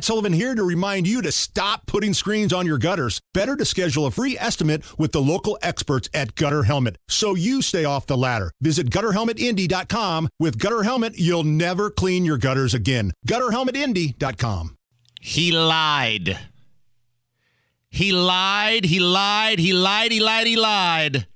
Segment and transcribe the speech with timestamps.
[0.00, 3.20] Matt Sullivan here to remind you to stop putting screens on your gutters.
[3.34, 7.60] Better to schedule a free estimate with the local experts at Gutter Helmet so you
[7.60, 8.50] stay off the ladder.
[8.62, 10.30] Visit gutterhelmetindy.com.
[10.38, 13.12] With Gutter Helmet, you'll never clean your gutters again.
[13.28, 14.74] Gutterhelmetindy.com.
[15.20, 16.38] He lied.
[17.90, 21.26] He lied, he lied, he lied, he lied, he lied.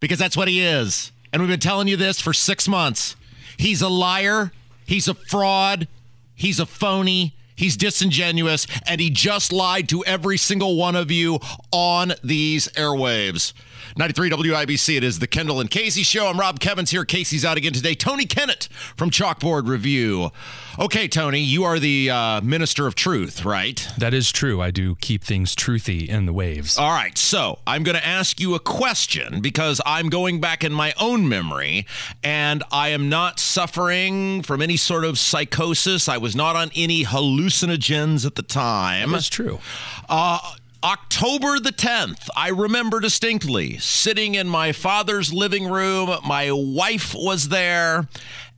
[0.00, 1.12] Because that's what he is.
[1.34, 3.14] And we've been telling you this for six months.
[3.58, 4.52] He's a liar,
[4.86, 5.86] he's a fraud,
[6.34, 11.40] he's a phony, he's disingenuous, and he just lied to every single one of you
[11.72, 13.52] on these airwaves.
[13.98, 16.26] 93 WIBC, it is the Kendall and Casey show.
[16.26, 17.06] I'm Rob Kevins here.
[17.06, 17.94] Casey's out again today.
[17.94, 20.32] Tony Kinnett from Chalkboard Review.
[20.78, 23.88] Okay, Tony, you are the uh, minister of truth, right?
[23.96, 24.60] That is true.
[24.60, 26.76] I do keep things truthy in the waves.
[26.76, 30.74] All right, so I'm going to ask you a question because I'm going back in
[30.74, 31.86] my own memory
[32.22, 36.06] and I am not suffering from any sort of psychosis.
[36.06, 39.12] I was not on any hallucinogens at the time.
[39.12, 39.58] That's true.
[40.06, 46.16] Uh, October the 10th, I remember distinctly sitting in my father's living room.
[46.24, 48.06] My wife was there.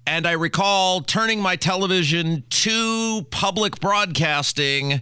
[0.06, 5.00] And I recall turning my television to public broadcasting,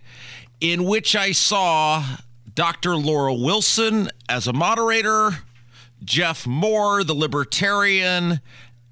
[0.61, 2.05] in which I saw
[2.55, 2.95] Dr.
[2.95, 5.31] Laura Wilson as a moderator,
[6.05, 8.41] Jeff Moore, the libertarian,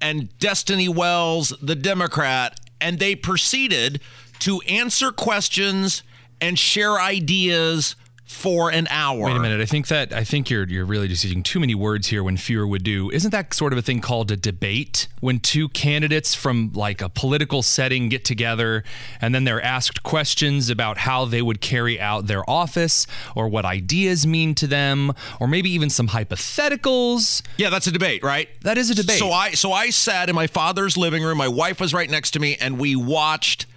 [0.01, 2.59] and Destiny Wells, the Democrat.
[2.81, 4.01] And they proceeded
[4.39, 6.03] to answer questions
[6.41, 7.95] and share ideas
[8.25, 9.25] for an hour.
[9.25, 9.61] Wait a minute.
[9.61, 12.37] I think that I think you're you're really just using too many words here when
[12.37, 13.11] fewer would do.
[13.11, 17.09] Isn't that sort of a thing called a debate when two candidates from like a
[17.09, 18.83] political setting get together
[19.21, 23.63] and then they're asked questions about how they would carry out their office or what
[23.63, 27.43] ideas mean to them or maybe even some hypotheticals?
[27.57, 28.49] Yeah, that's a debate, right?
[28.61, 29.19] That is a debate.
[29.19, 31.37] So I so I sat in my father's living room.
[31.37, 33.67] My wife was right next to me and we watched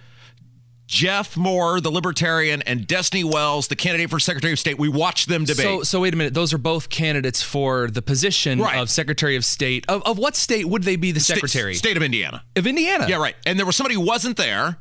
[0.89, 4.79] Jeff Moore, the Libertarian, and Destiny Wells, the candidate for Secretary of State.
[4.79, 5.63] We watched them debate.
[5.63, 6.33] So, so wait a minute.
[6.33, 8.79] Those are both candidates for the position Right.
[8.79, 9.85] of Secretary of State.
[9.87, 11.75] Of, of what state would they be the secretary?
[11.75, 12.43] State of Indiana.
[12.55, 13.05] of Indiana.
[13.07, 13.35] Yeah, right.
[13.45, 14.79] And there was somebody who wasn't there.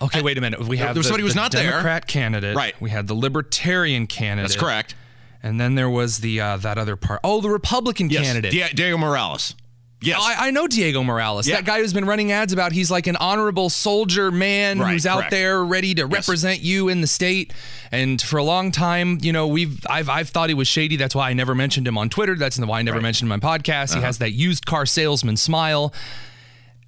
[0.00, 0.60] Okay, wait a minute.
[0.60, 1.70] We have there was the, somebody who was not there.
[1.72, 2.54] Democrat candidate.
[2.54, 2.80] Right.
[2.80, 4.50] We had the Libertarian candidate.
[4.50, 4.94] That's correct.
[5.42, 7.18] And then there was the uh, that other part.
[7.24, 8.24] Oh, the Republican Yes.
[8.24, 8.52] candidate.
[8.52, 9.56] Di- Diego Morales.
[10.00, 10.18] Yes.
[10.20, 11.48] I, I know Diego Morales.
[11.48, 11.56] Yeah.
[11.56, 15.06] That guy who's been running ads about he's like an honorable soldier man Right, who's
[15.06, 15.30] out correct.
[15.32, 17.52] there ready to represent you in the state.
[17.90, 20.96] And for a long time, you know, we've I've I've thought he was shady.
[20.96, 22.36] That's why I never mentioned him on Twitter.
[22.36, 23.90] That's why I never mentioned him on my podcast.
[23.90, 24.00] Uh-huh.
[24.00, 25.92] He has that used car salesman smile.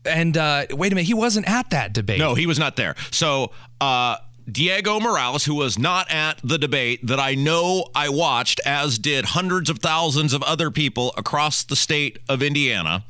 [0.05, 2.19] And uh, wait a minute, he wasn't at that debate.
[2.21, 2.95] No, he was not there.
[3.11, 3.51] So,
[3.83, 4.17] uh,
[4.51, 9.27] Diego Morales, who was not at the debate that I know I watched, as did
[9.27, 13.05] hundreds of thousands of other people across the state of Indiana,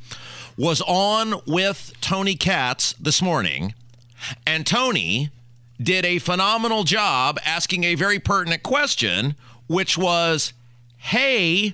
[0.57, 3.73] was on with Tony Katz this morning.
[4.45, 5.29] And Tony
[5.81, 9.35] did a phenomenal job asking a very pertinent question,
[9.67, 10.53] which was,
[10.97, 11.73] Hey,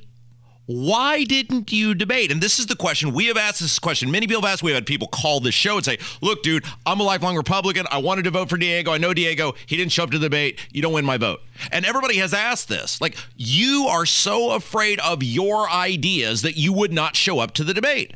[0.67, 2.29] why didn't you debate?
[2.29, 4.11] And this is the question we have asked this question.
[4.11, 4.61] Many people have asked.
[4.61, 7.85] We have had people call this show and say, Look, dude, I'm a lifelong Republican.
[7.89, 8.91] I wanted to vote for Diego.
[8.91, 9.53] I know Diego.
[9.65, 10.59] He didn't show up to the debate.
[10.71, 11.39] You don't win my vote.
[11.71, 12.99] And everybody has asked this.
[12.99, 17.63] Like, you are so afraid of your ideas that you would not show up to
[17.63, 18.13] the debate.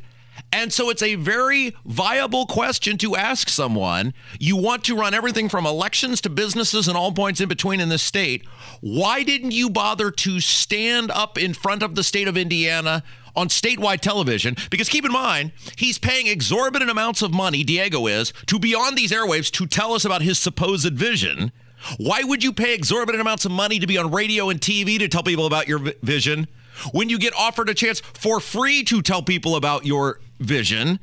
[0.52, 4.12] And so it's a very viable question to ask someone.
[4.38, 7.88] You want to run everything from elections to businesses and all points in between in
[7.88, 8.46] this state.
[8.80, 13.02] Why didn't you bother to stand up in front of the state of Indiana
[13.34, 14.56] on statewide television?
[14.70, 18.94] Because keep in mind, he's paying exorbitant amounts of money, Diego is, to be on
[18.94, 21.52] these airwaves to tell us about his supposed vision.
[21.96, 25.08] Why would you pay exorbitant amounts of money to be on radio and TV to
[25.08, 26.46] tell people about your vi- vision
[26.92, 30.98] when you get offered a chance for free to tell people about your vision?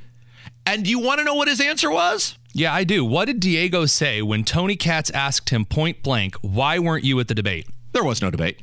[0.65, 2.37] And do you want to know what his answer was?
[2.53, 3.05] Yeah, I do.
[3.05, 7.27] What did Diego say when Tony Katz asked him point blank, "Why weren't you at
[7.27, 8.59] the debate?" There was no debate.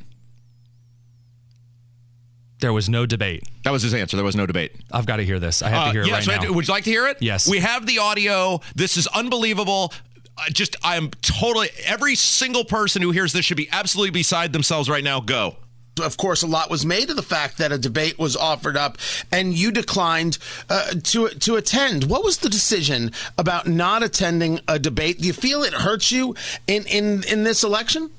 [2.60, 3.44] There was no debate.
[3.64, 4.16] That was his answer.
[4.16, 4.72] There was no debate.
[4.90, 5.62] I've got to hear this.
[5.62, 6.48] I have to Uh, hear it yes, right right.
[6.48, 6.54] now.
[6.54, 7.18] Would you like to hear it?
[7.20, 7.46] Yes.
[7.48, 8.60] We have the audio.
[8.74, 9.92] This is unbelievable.
[10.38, 14.88] I just, I'm totally, every single person who hears this should be absolutely beside themselves
[14.88, 15.20] right now.
[15.20, 15.56] Go.
[16.03, 18.98] Of course, a lot was made of the fact that a debate was offered up,
[19.33, 20.39] and you declined
[20.69, 22.04] uh, to to attend.
[22.04, 25.21] What was the decision about not attending a debate?
[25.21, 26.34] Do you feel it hurts you
[26.66, 28.10] in in in this election?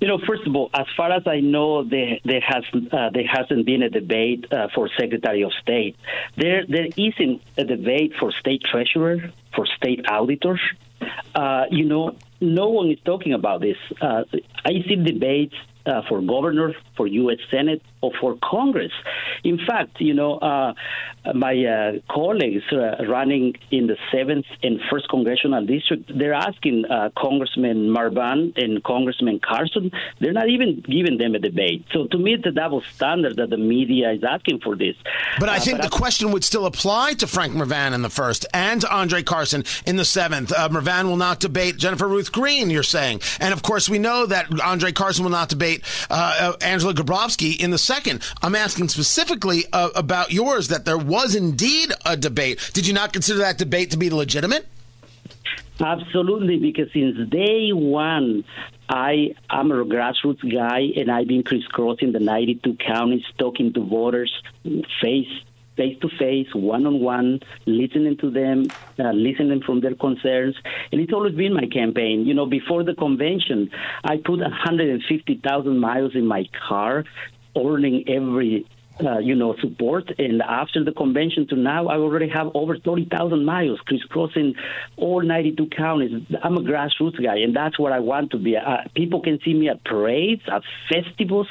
[0.00, 3.26] You know, first of all, as far as I know, there there has uh, there
[3.26, 5.96] hasn't been a debate uh, for Secretary of State.
[6.36, 10.60] There there isn't a debate for State Treasurer, for State Auditors.
[11.34, 13.76] Uh, you know, no one is talking about this.
[14.00, 14.24] Uh,
[14.64, 15.54] I see debates
[15.88, 17.38] uh, for governor, for U.S.
[17.50, 18.92] Senate, or for Congress.
[19.44, 20.74] In fact, you know, uh,
[21.34, 27.10] my uh, colleagues uh, running in the seventh and first congressional district, they're asking uh,
[27.16, 29.90] Congressman Mrvan and Congressman Carson.
[30.20, 31.84] They're not even giving them a debate.
[31.92, 34.96] So to me, it's a double standard that the media is asking for this.
[35.38, 38.02] But I uh, think but the I- question would still apply to Frank Mrvan in
[38.02, 40.52] the first and to Andre Carson in the seventh.
[40.52, 42.70] Uh, Mrvan will not debate Jennifer Ruth Green.
[42.70, 47.58] You're saying, and of course we know that Andre Carson will not debate Angela Grabovsky
[47.58, 48.22] in the second.
[48.42, 52.70] I'm asking specifically about yours that there was indeed a debate.
[52.74, 54.66] Did you not consider that debate to be legitimate?
[55.80, 58.44] Absolutely, because since day one,
[58.88, 64.32] I am a grassroots guy, and I've been crisscrossing the 92 counties, talking to voters
[65.00, 65.32] face
[65.78, 68.66] face to face, one on one, listening to them,
[68.98, 70.56] uh, listening from their concerns.
[70.90, 72.26] And it's always been my campaign.
[72.26, 73.70] You know, before the convention,
[74.02, 77.04] I put 150,000 miles in my car,
[77.66, 78.66] earning every
[79.00, 80.10] uh, you know, support.
[80.18, 84.54] And after the convention to now, I already have over 30,000 miles crisscrossing
[84.96, 86.22] all 92 counties.
[86.42, 88.56] I'm a grassroots guy, and that's what I want to be.
[88.56, 91.48] Uh, people can see me at parades, at festivals,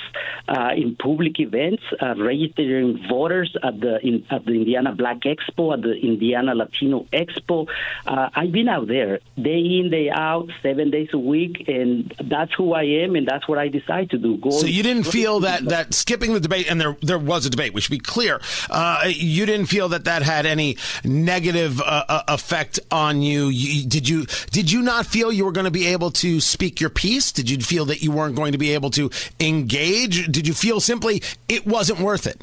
[0.47, 5.73] uh, in public events, uh, registering voters at the in, at the Indiana Black Expo,
[5.73, 7.67] at the Indiana Latino Expo.
[8.05, 12.53] Uh, I've been out there day in, day out, seven days a week, and that's
[12.53, 14.37] who I am, and that's what I decide to do.
[14.37, 17.45] Go so you didn't feel that that skipping the debate, and there there was was
[17.45, 17.73] a debate.
[17.73, 18.41] We should be clear.
[18.69, 23.47] Uh, you didn't feel that that had any negative uh, uh, effect on you.
[23.47, 23.87] you.
[23.87, 24.25] Did you?
[24.51, 27.31] Did you not feel you were going to be able to speak your piece?
[27.31, 30.31] Did you feel that you weren't going to be able to engage?
[30.31, 32.41] Did you feel simply it wasn't worth it?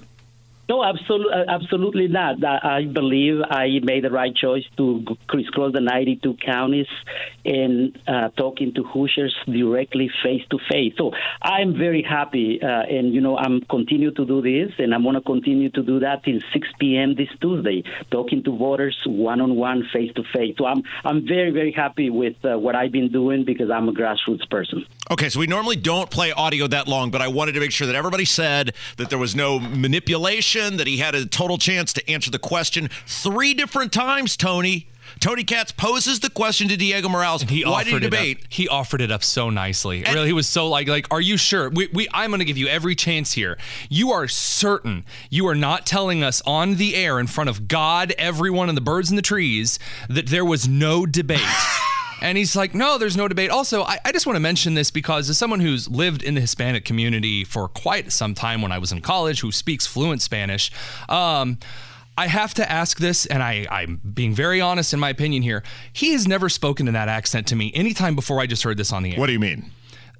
[0.66, 2.42] No, absolutely, uh, absolutely not.
[2.42, 6.86] I believe I made the right choice to crisscross the 92 counties
[7.44, 10.94] and uh, talking to Hoosiers directly face to face.
[10.96, 11.12] So
[11.42, 15.16] I'm very happy, uh, and you know I'm continue to do this, and I'm going
[15.16, 17.14] to continue to do that till 6 p.m.
[17.14, 20.54] this Tuesday, talking to voters one on one, face to face.
[20.56, 23.92] So I'm I'm very very happy with uh, what I've been doing because I'm a
[23.92, 24.86] grassroots person.
[25.10, 27.86] Okay, so we normally don't play audio that long, but I wanted to make sure
[27.86, 32.10] that everybody said that there was no manipulation, that he had a total chance to
[32.10, 34.88] answer the question three different times, Tony.
[35.20, 37.42] Tony Katz poses the question to Diego Morales.
[37.42, 38.46] And he Why did he debate?
[38.48, 40.04] He offered it up so nicely.
[40.04, 41.68] And really, he was so like, like, are you sure?
[41.68, 43.58] We, we I'm going to give you every chance here.
[43.90, 48.14] You are certain you are not telling us on the air in front of God,
[48.16, 49.78] everyone, and the birds and the trees
[50.08, 51.40] that there was no debate.
[52.24, 53.50] And he's like, no, there's no debate.
[53.50, 56.40] Also, I, I just want to mention this because as someone who's lived in the
[56.40, 60.72] Hispanic community for quite some time when I was in college, who speaks fluent Spanish,
[61.10, 61.58] um,
[62.16, 65.62] I have to ask this, and I, I'm being very honest in my opinion here.
[65.92, 68.90] He has never spoken in that accent to me anytime before I just heard this
[68.90, 69.20] on the air.
[69.20, 69.70] What do you mean?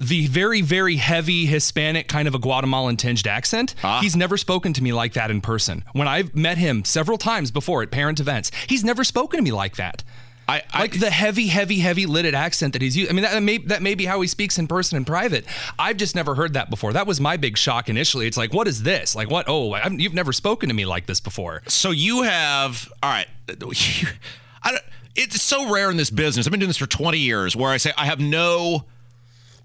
[0.00, 3.76] the very, very heavy Hispanic kind of a Guatemalan tinged accent.
[3.84, 4.00] Ah.
[4.00, 5.84] He's never spoken to me like that in person.
[5.92, 9.52] When I've met him several times before at parent events, he's never spoken to me
[9.52, 10.02] like that.
[10.46, 13.11] I, I, like the heavy, heavy, heavy lidded accent that he's used.
[13.11, 15.46] I mean, that may that may be how he speaks in person and private.
[15.79, 16.93] I've just never heard that before.
[16.93, 18.26] That was my big shock initially.
[18.26, 19.14] It's like, what is this?
[19.14, 19.46] Like, what?
[19.49, 21.62] Oh, i you've never spoken to me like this before.
[21.67, 23.29] So you have, all right.
[23.49, 24.82] I don't,
[25.14, 26.46] it's so rare in this business.
[26.46, 28.85] I've been doing this for 20 years, where I say I have no,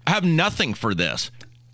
[0.06, 1.30] I have nothing for this.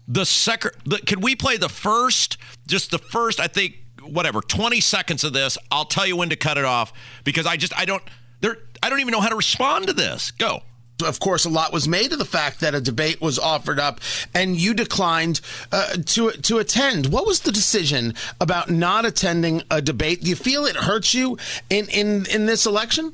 [0.09, 0.73] The second,
[1.05, 3.41] can we play the first, just the first?
[3.41, 5.59] I think whatever, 20 seconds of this.
[5.71, 6.93] I'll tell you when to cut it off
[7.25, 8.03] because I just I don't.
[8.41, 10.31] There, I don't even know how to respond to this.
[10.31, 10.63] Go.
[11.05, 14.01] Of course, a lot was made of the fact that a debate was offered up,
[14.33, 15.41] and you declined
[15.73, 17.07] uh, to to attend.
[17.09, 20.23] What was the decision about not attending a debate?
[20.23, 21.37] Do you feel it hurts you
[21.69, 23.13] in in in this election?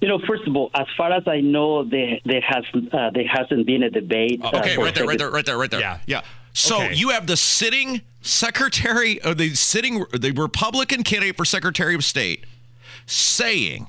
[0.00, 3.26] You know, first of all, as far as I know, there there has uh, there
[3.26, 4.40] hasn't been a debate.
[4.42, 5.80] Uh, okay, right there, right there, right there, right there.
[5.80, 6.22] Yeah, yeah.
[6.52, 6.94] So okay.
[6.94, 12.44] you have the sitting secretary, or the sitting the Republican candidate for Secretary of State,
[13.04, 13.88] saying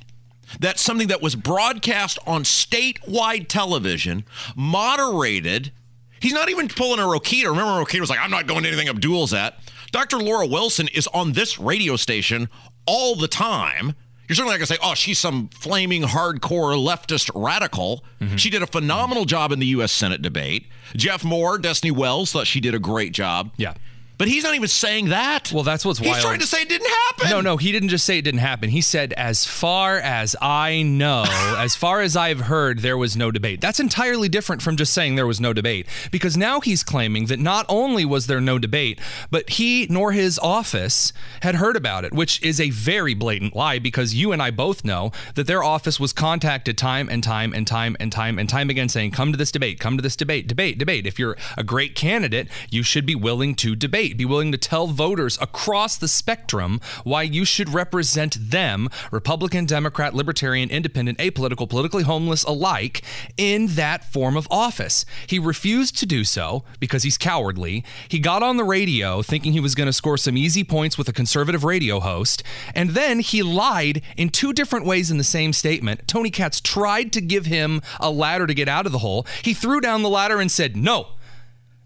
[0.59, 4.25] that something that was broadcast on statewide television,
[4.55, 5.71] moderated.
[6.19, 7.45] He's not even pulling a Rokita.
[7.45, 9.59] Remember, Rokita was like, I'm not going to anything Abdul's at.
[9.91, 10.17] Dr.
[10.17, 12.49] Laura Wilson is on this radio station
[12.85, 13.95] all the time.
[14.27, 18.03] You're certainly not going to say, oh, she's some flaming hardcore leftist radical.
[18.19, 18.35] Mm-hmm.
[18.35, 19.91] She did a phenomenal job in the U.S.
[19.91, 20.67] Senate debate.
[20.95, 23.51] Jeff Moore, Destiny Wells thought she did a great job.
[23.55, 23.75] Yeah.
[24.17, 25.51] But he's not even saying that.
[25.53, 26.17] Well, that's what's he's wild.
[26.17, 27.29] He's trying to say it didn't happen.
[27.29, 28.69] No, no, he didn't just say it didn't happen.
[28.69, 33.29] He said, as far as I know, as far as I've heard, there was no
[33.29, 33.62] debate.
[33.62, 37.39] That's entirely different from just saying there was no debate, because now he's claiming that
[37.39, 42.13] not only was there no debate, but he nor his office had heard about it,
[42.13, 46.00] which is a very blatant lie, because you and I both know that their office
[46.00, 49.38] was contacted time and time and time and time and time again saying, come to
[49.38, 51.05] this debate, come to this debate, debate, debate.
[51.05, 54.17] If you're a great candidate, you should be willing to debate debate.
[54.17, 60.13] Be willing to tell voters across the spectrum why you should represent them, Republican, Democrat,
[60.13, 63.01] Libertarian, Independent, apolitical, politically homeless alike,
[63.37, 65.05] in that form of office.
[65.27, 67.83] He refused to do so because he's cowardly.
[68.07, 71.09] He got on the radio thinking he was going to score some easy points with
[71.09, 75.53] a conservative radio host, and then he lied in two different ways in the same
[75.53, 76.07] statement.
[76.07, 79.25] Tony Katz tried to give him a ladder to get out of the hole.
[79.43, 81.07] He threw down the ladder and said, No,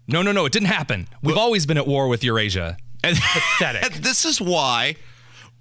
[0.06, 1.08] no, no, no, it didn't happen.
[1.22, 2.76] We've always been at war with Eurasia.
[3.04, 3.94] And Pathetic.
[4.02, 4.96] this is why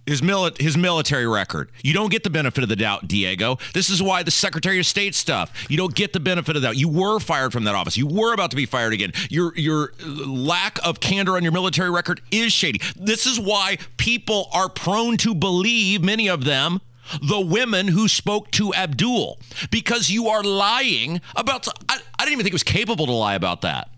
[0.06, 1.72] his mili- his military record.
[1.84, 3.58] You don't get the benefit of the doubt, Diego.
[3.74, 5.52] This is why the Secretary of State stuff.
[5.70, 6.76] You don't get the benefit of that.
[6.76, 7.98] You were fired from that office.
[7.98, 9.14] You were about to be fired again.
[9.30, 12.82] Your your lack of candor on your military record is shady.
[12.96, 16.82] This is why people are prone to believe many of them
[17.22, 19.38] the women who spoke to Abdul
[19.70, 23.36] because you are lying about I, I didn't even think he was capable to lie
[23.36, 23.91] about that.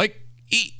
[0.00, 0.74] Like he,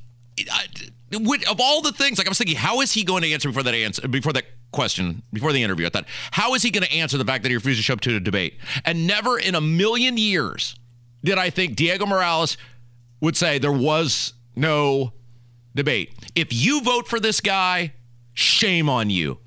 [0.51, 0.65] I,
[1.13, 3.49] would, of all the things, like I was thinking, how is he going to answer
[3.49, 5.85] before that answer before that question before the interview?
[5.85, 7.93] I thought, how is he going to answer the fact that he refused to show
[7.93, 8.57] up to a debate?
[8.83, 10.75] And never in a million years
[11.23, 12.57] did I think Diego Morales
[13.21, 15.13] would say there was no
[15.75, 16.11] debate.
[16.33, 17.93] If you vote for this guy,
[18.33, 19.37] shame on you.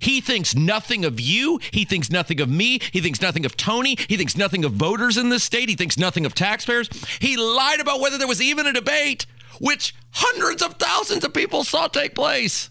[0.00, 1.60] He thinks nothing of you.
[1.70, 2.80] He thinks nothing of me.
[2.92, 3.96] He thinks nothing of Tony.
[4.08, 5.68] He thinks nothing of voters in this state.
[5.68, 6.88] He thinks nothing of taxpayers.
[7.20, 9.26] He lied about whether there was even a debate,
[9.60, 12.70] which hundreds of thousands of people saw take place.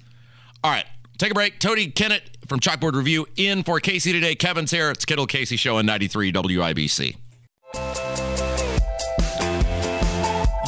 [0.64, 0.86] All right,
[1.18, 1.60] take a break.
[1.60, 4.36] Tony Kinnett from Chalkboard Review in for Casey today.
[4.36, 4.90] Kevin's here.
[4.90, 8.09] It's Kendall Casey Show on 93 WIBC.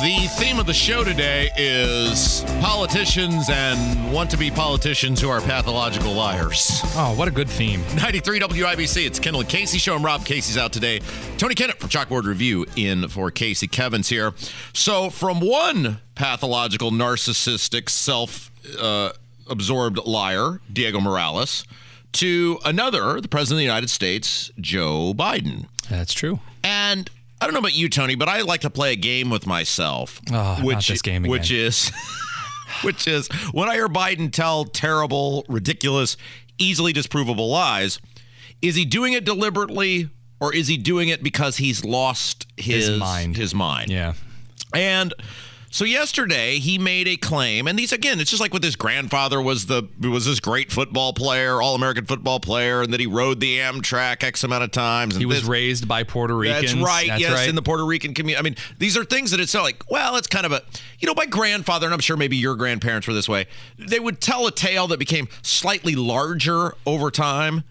[0.01, 5.39] The theme of the show today is politicians and want to be politicians who are
[5.41, 6.81] pathological liars.
[6.95, 7.83] Oh, what a good theme.
[7.97, 9.05] 93 WIBC.
[9.05, 9.93] It's Kendall and Casey show.
[9.93, 11.01] I'm Rob Casey's out today.
[11.37, 13.67] Tony Kinnett from Chalkboard Review in for Casey.
[13.67, 14.33] Kevin's here.
[14.73, 19.11] So, from one pathological, narcissistic, self uh,
[19.47, 21.63] absorbed liar, Diego Morales,
[22.13, 25.67] to another, the President of the United States, Joe Biden.
[25.91, 26.39] That's true.
[26.63, 27.07] And
[27.41, 30.21] I don't know about you, Tony, but I like to play a game with myself.
[30.31, 31.31] Oh, which, this game again.
[31.31, 31.91] Which is,
[32.83, 36.17] which is when I hear Biden tell terrible, ridiculous,
[36.59, 37.99] easily disprovable lies,
[38.61, 42.99] is he doing it deliberately or is he doing it because he's lost his, His
[42.99, 43.37] mind.
[43.37, 43.89] His mind.
[43.91, 44.13] Yeah.
[44.75, 45.13] And
[45.73, 49.41] so yesterday he made a claim, and these again, it's just like with his grandfather
[49.41, 53.39] was the was this great football player, all American football player, and that he rode
[53.39, 55.15] the Amtrak X amount of times.
[55.15, 56.73] And He was this- raised by Puerto Ricans.
[56.73, 57.07] that's right.
[57.07, 57.49] That's yes, right.
[57.49, 58.37] in the Puerto Rican community.
[58.39, 60.61] I mean, these are things that it's not like, well, it's kind of a,
[60.99, 63.47] you know, my grandfather, and I'm sure maybe your grandparents were this way.
[63.77, 67.63] They would tell a tale that became slightly larger over time.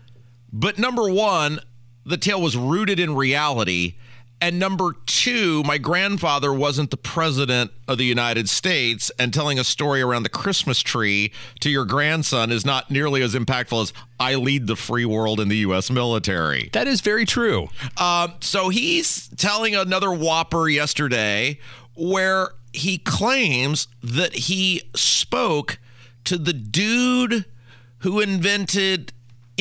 [0.52, 1.61] But number one,
[2.07, 3.95] the tale was rooted in reality.
[4.41, 9.65] And number two, my grandfather wasn't the president of the United States, and telling a
[9.65, 14.37] story around the Christmas tree to your grandson is not nearly as impactful as I
[14.37, 15.91] lead the free world in the U.S.
[15.91, 16.71] military.
[16.73, 17.69] that is very true.
[17.99, 21.59] Um, so he's telling another whopper yesterday
[21.95, 25.79] where he claims that he spoke
[26.25, 27.45] to the dude
[27.99, 29.13] who invented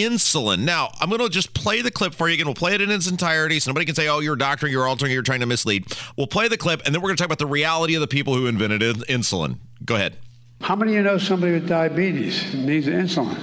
[0.03, 0.60] insulin.
[0.60, 2.46] Now, I'm going to just play the clip for you again.
[2.46, 3.60] We'll play it in its entirety.
[3.60, 5.86] So nobody can say, oh, you're a doctor, you're altering, you're trying to mislead.
[6.18, 8.08] We'll play the clip, and then we're going to talk about the reality of the
[8.08, 9.58] people who invented in- insulin.
[9.86, 10.18] Go ahead.
[10.62, 13.38] How many of you know somebody with diabetes needs insulin?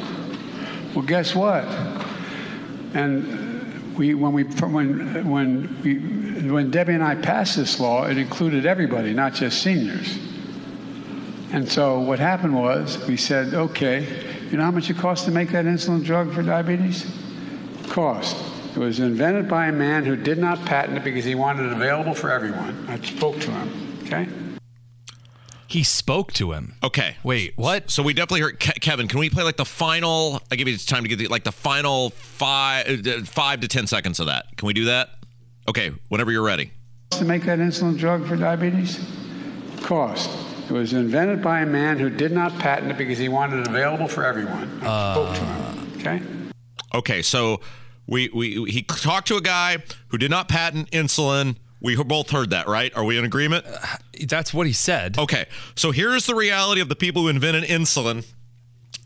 [0.94, 1.64] Well, guess what?
[2.94, 8.18] And we, when we, when, when we, when Debbie and I passed this law, it
[8.18, 10.18] included everybody, not just seniors.
[11.52, 15.30] And so what happened was we said, okay, you know how much it costs to
[15.30, 17.06] make that insulin drug for diabetes?
[17.88, 18.36] Cost.
[18.74, 21.72] It was invented by a man who did not patent it because he wanted it
[21.72, 22.84] available for everyone.
[22.88, 23.98] I spoke to him.
[24.04, 24.28] Okay.
[25.68, 26.74] He spoke to him.
[26.82, 27.16] Okay.
[27.24, 27.90] Wait, what?
[27.90, 29.08] So we definitely heard Ke- Kevin.
[29.08, 30.40] Can we play like the final?
[30.50, 33.86] I give you time to get the, like the final five, uh, five to ten
[33.86, 34.56] seconds of that.
[34.56, 35.10] Can we do that?
[35.68, 36.70] Okay, whenever you're ready.
[37.10, 39.00] to make that insulin drug for diabetes?
[39.82, 40.30] Cost.
[40.68, 43.68] It was invented by a man who did not patent it because he wanted it
[43.68, 44.80] available for everyone.
[44.82, 45.92] I spoke to him.
[45.98, 46.22] Okay?
[46.94, 47.60] Okay, so
[48.06, 51.56] we we he talked to a guy who did not patent insulin.
[51.80, 52.94] We both heard that, right?
[52.96, 53.64] Are we in agreement?
[53.66, 53.96] Uh,
[54.26, 55.18] that's what he said.
[55.18, 55.46] Okay,
[55.76, 58.24] so here's the reality of the people who invented insulin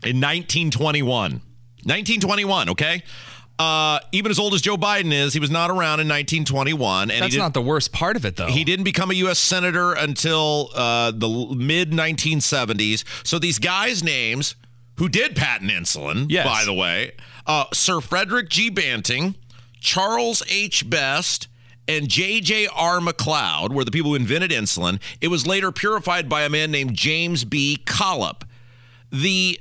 [0.03, 1.41] in 1921.
[1.83, 3.03] 1921, okay?
[3.61, 7.11] Uh, even as old as Joe Biden is, he was not around in 1921.
[7.11, 8.47] And That's didn't- the worst part of it, though.
[8.47, 9.37] He didn't become a U.S.
[9.39, 13.03] senator until uh, the mid 1970s.
[13.25, 14.55] So these guys' names,
[14.97, 16.45] who did patent insulin, Yes.
[16.45, 17.11] by the way,
[17.45, 18.69] uh, Sir Frederick G.
[18.69, 19.35] Banting,
[19.79, 20.89] Charles H.
[20.89, 21.47] Best,
[21.87, 23.01] and J.J.R.
[23.01, 24.99] Macleod were the people who invented insulin.
[25.19, 27.77] It was later purified by a man named James B.
[27.85, 28.43] Collip.
[29.11, 29.59] The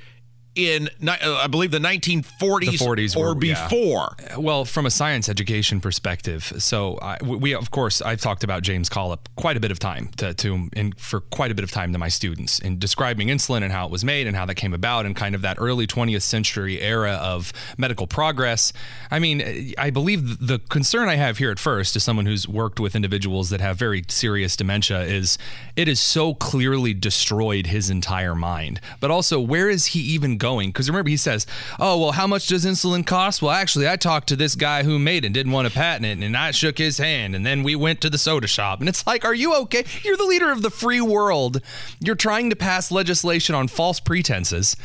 [0.59, 3.67] in, uh, I believe, the 1940s The 40s or were- yeah.
[3.67, 4.15] before.
[4.37, 8.89] Well, from a science education perspective, so I, we of course I've talked about James
[8.89, 11.93] Collip quite a bit of time to, to and for quite a bit of time
[11.93, 14.73] to my students in describing insulin and how it was made and how that came
[14.73, 18.73] about and kind of that early 20th century era of medical progress.
[19.11, 22.79] I mean, I believe the concern I have here at first, as someone who's worked
[22.79, 25.37] with individuals that have very serious dementia, is
[25.75, 28.79] it has so clearly destroyed his entire mind.
[28.99, 30.48] But also, where is he even going?
[30.57, 31.45] Because remember, he says,
[31.79, 34.99] "Oh, well, how much does insulin cost?" Well, actually, I talked to this guy who
[34.99, 37.63] made it, and didn't want to patent it, and I shook his hand, and then
[37.63, 38.79] we went to the soda shop.
[38.79, 39.85] And it's like, are you okay?
[40.03, 41.61] You're the leader of the free world.
[41.99, 44.75] You're trying to pass legislation on false pretenses.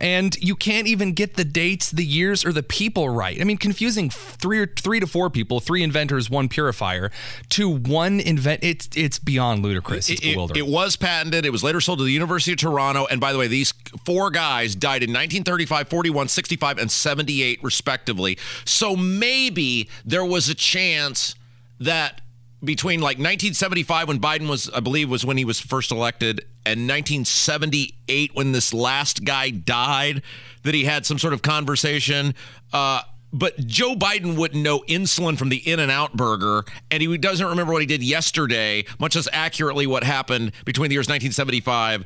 [0.00, 3.38] And you can't even get the dates, the years, or the people right.
[3.40, 7.10] I mean, confusing three or three to four people, three inventors, one purifier,
[7.50, 8.64] to one invent.
[8.64, 10.08] It's it's beyond ludicrous.
[10.08, 11.44] It's It, it- it was patented.
[11.44, 13.06] It was later sold to the University of Toronto.
[13.10, 13.74] And by the way, these
[14.06, 18.38] four guys died in 1935, 41, 65, and 78, respectively.
[18.64, 21.34] So maybe there was a chance
[21.78, 22.20] that
[22.62, 26.88] between like 1975, when Biden was, I believe, was when he was first elected, and
[26.88, 30.22] 1978, when this last guy died,
[30.62, 32.34] that he had some sort of conversation.
[32.72, 33.00] Uh,
[33.32, 37.46] but Joe Biden wouldn't know insulin from the In and Out burger, and he doesn't
[37.46, 42.04] remember what he did yesterday, much as accurately what happened between the years 1975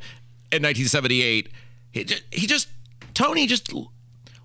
[0.52, 1.48] and 1978.
[1.92, 2.68] He just, he just
[3.14, 3.72] Tony just.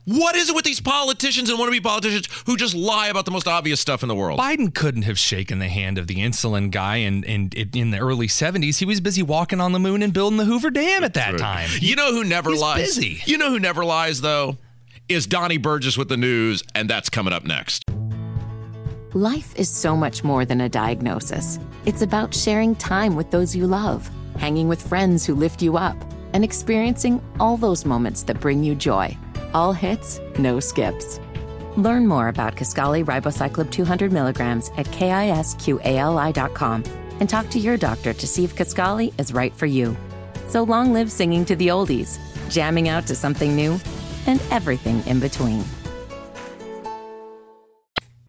[0.09, 3.47] What is it with these politicians and wannabe politicians who just lie about the most
[3.47, 4.39] obvious stuff in the world?
[4.39, 8.25] Biden couldn't have shaken the hand of the insulin guy in, in, in the early
[8.25, 8.79] 70s.
[8.79, 11.69] He was busy walking on the moon and building the Hoover Dam at that time.
[11.79, 12.95] You know who never He's lies?
[12.95, 13.21] busy.
[13.25, 14.57] You know who never lies though?
[15.09, 17.85] Is Donnie Burgess with the news, and that's coming up next.
[19.13, 21.59] Life is so much more than a diagnosis.
[21.85, 25.95] It's about sharing time with those you love, hanging with friends who lift you up,
[26.33, 29.15] and experiencing all those moments that bring you joy.
[29.53, 31.19] All hits, no skips.
[31.75, 36.83] Learn more about Kisqali Ribociclib 200 milligrams at kisqali.com
[37.19, 39.95] and talk to your doctor to see if Kisqali is right for you.
[40.47, 42.19] So long live singing to the oldies,
[42.49, 43.79] jamming out to something new,
[44.25, 45.63] and everything in between.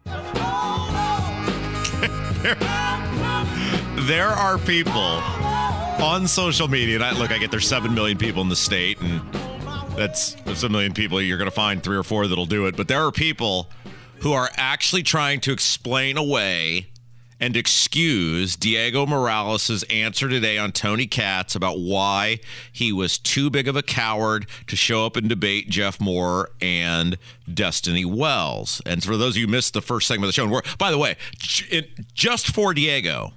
[4.07, 5.21] there are people
[6.01, 6.95] on social media.
[6.95, 9.21] And I, look, I get there's seven million people in the state, and
[9.95, 11.21] that's that's a million people.
[11.21, 12.75] You're going to find three or four that'll do it.
[12.75, 13.69] But there are people
[14.19, 16.87] who are actually trying to explain away
[17.39, 22.39] and excuse Diego Morales' answer today on Tony Katz about why
[22.71, 27.17] he was too big of a coward to show up and debate Jeff Moore and
[27.51, 28.79] Destiny Wells.
[28.85, 30.91] And for those of you who missed the first segment of the show, and by
[30.91, 31.17] the way,
[32.13, 33.33] just for Diego,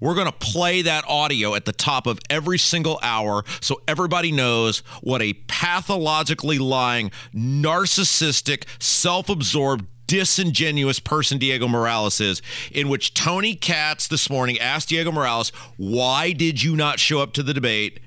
[0.00, 4.32] we're going to play that audio at the top of every single hour so everybody
[4.32, 13.14] knows what a pathologically lying, narcissistic, self absorbed, disingenuous person Diego Morales is, in which
[13.14, 17.54] Tony Katz this morning asked Diego Morales, Why did you not show up to the
[17.54, 18.00] debate?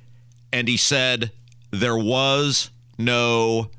[0.51, 1.31] And he said,
[1.71, 3.69] There was no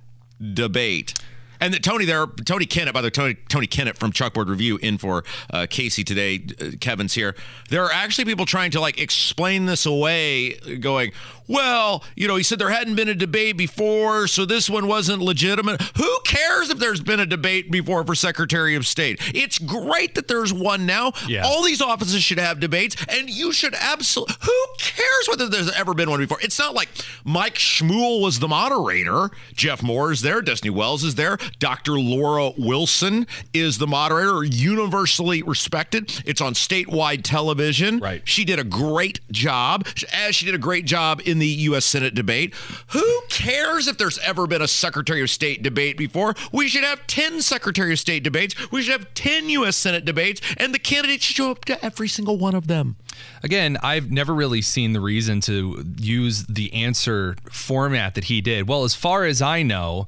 [0.55, 1.15] debate.
[1.61, 4.79] And that Tony there, Tony Kinnett, by the way, Tony, Tony Kinnett from Chalkboard Review
[4.79, 6.43] in for uh, Casey today.
[6.61, 7.35] Uh, Kevin's here.
[7.69, 11.13] There are actually people trying to like explain this away, going,
[11.51, 15.21] well, you know, he said there hadn't been a debate before, so this one wasn't
[15.21, 15.83] legitimate.
[15.97, 19.21] Who cares if there's been a debate before for Secretary of State?
[19.35, 21.13] It's great that there's one now.
[21.27, 21.43] Yeah.
[21.45, 24.37] All these offices should have debates, and you should absolutely.
[24.43, 26.39] Who cares whether there's ever been one before?
[26.41, 26.89] It's not like
[27.25, 29.31] Mike Schmuhl was the moderator.
[29.53, 30.43] Jeff Moore is there.
[30.43, 31.37] Destiny Wells is there.
[31.59, 31.99] Dr.
[31.99, 36.23] Laura Wilson is the moderator, universally respected.
[36.25, 37.99] It's on statewide television.
[37.99, 38.23] Right.
[38.25, 41.85] She did a great job, as she did a great job in the U.S.
[41.85, 42.55] Senate debate.
[42.89, 46.35] Who cares if there's ever been a Secretary of State debate before?
[46.53, 48.71] We should have 10 Secretary of State debates.
[48.71, 49.77] We should have 10 U.S.
[49.77, 52.97] Senate debates, and the candidates should show up to every single one of them.
[53.43, 58.69] Again, I've never really seen the reason to use the answer format that he did.
[58.69, 60.07] Well, as far as I know,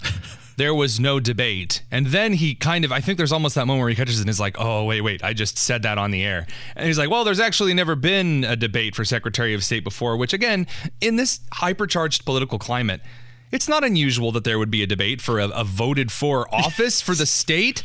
[0.56, 1.82] there was no debate.
[1.90, 4.22] And then he kind of, I think there's almost that moment where he catches it
[4.22, 6.46] and is like, oh, wait, wait, I just said that on the air.
[6.76, 10.16] And he's like, well, there's actually never been a debate for Secretary of State before,
[10.16, 10.66] which, again,
[11.00, 13.00] in this hypercharged political climate,
[13.50, 17.00] it's not unusual that there would be a debate for a, a voted for office
[17.00, 17.82] for the state.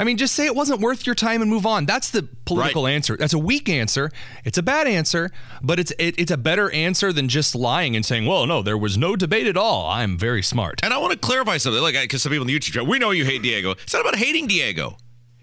[0.00, 1.84] I mean, just say it wasn't worth your time and move on.
[1.84, 2.94] That's the political Right.
[2.94, 3.18] answer.
[3.18, 4.10] That's a weak answer.
[4.46, 5.30] It's a bad answer,
[5.62, 8.78] but it's it, it's a better answer than just lying and saying, "Well, no, there
[8.78, 9.90] was no debate at all.
[9.90, 12.58] I'm very smart." And I want to clarify something, like because some people in the
[12.58, 13.72] YouTube chat, we know you hate Diego.
[13.72, 14.96] It's not about hating Diego.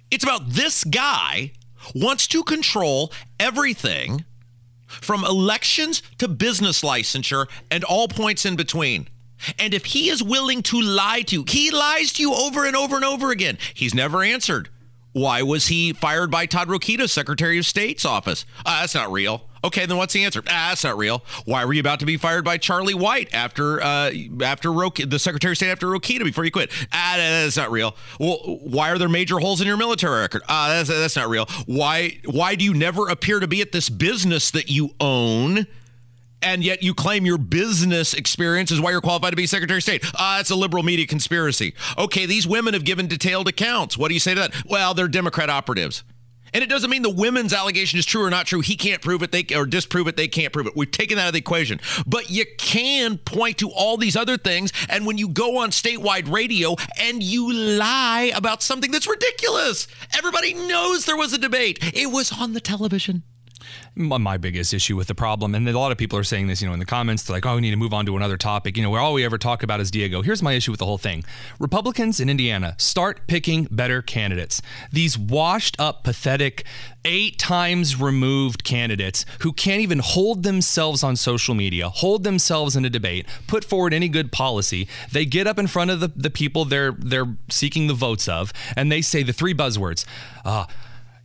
[0.10, 1.52] It's about this guy
[1.94, 4.26] wants to control everything
[4.88, 9.08] from elections to business licensure and all points in between.
[9.60, 12.76] And if he is willing to lie to you, he lies to you over and
[12.76, 13.58] over and over again.
[13.74, 14.70] He's never answered.
[15.14, 18.46] Why was he fired by Todd Rokita, Secretary of State's office?
[18.66, 19.48] Ah, that's not real.
[19.64, 20.44] Okay, then what's the answer?
[20.48, 21.24] Ah, that's not real.
[21.46, 25.18] Why were you about to be fired by Charlie White after uh, after Rok- the
[25.18, 26.72] Secretary of State after Rokita before you quit?
[26.94, 27.96] Ah, that's not real.
[28.20, 30.44] Well, why are there major holes in your military record?
[30.48, 31.48] Ah, that's, that's not real.
[31.66, 35.66] Why why do you never appear to be at this business that you own?
[36.42, 39.84] And yet you claim your business experience is why you're qualified to be Secretary of
[39.84, 40.06] State.
[40.16, 41.74] Ah, that's a liberal media conspiracy.
[41.98, 43.98] Okay, these women have given detailed accounts.
[43.98, 44.54] What do you say to that?
[44.66, 46.04] Well, they're Democrat operatives.
[46.54, 48.62] And it doesn't mean the women's allegation is true or not true.
[48.62, 50.76] He can't prove it, they or disprove it, they can't prove it.
[50.76, 51.80] We've taken that out of the equation.
[52.06, 56.32] But you can point to all these other things, and when you go on statewide
[56.32, 61.80] radio and you lie about something that's ridiculous, everybody knows there was a debate.
[61.94, 63.24] It was on the television.
[63.96, 66.68] My biggest issue with the problem, and a lot of people are saying this, you
[66.68, 68.78] know, in the comments, they're like, oh, we need to move on to another topic.
[68.78, 70.22] You know, where all we ever talk about is Diego.
[70.22, 71.24] Here's my issue with the whole thing
[71.60, 74.62] Republicans in Indiana, start picking better candidates.
[74.92, 76.66] These washed up, pathetic,
[77.06, 82.86] eight times removed candidates who can't even hold themselves on social media, hold themselves in
[82.86, 84.88] a debate, put forward any good policy.
[85.12, 88.52] They get up in front of the, the people they're they're seeking the votes of,
[88.76, 90.06] and they say the three buzzwords.
[90.44, 90.66] Uh,